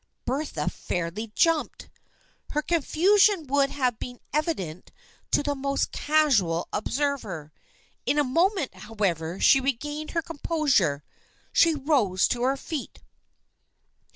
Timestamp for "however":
8.73-9.39